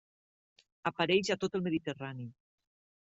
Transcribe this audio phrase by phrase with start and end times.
[0.91, 2.27] Apareix a tot el Mediterrani.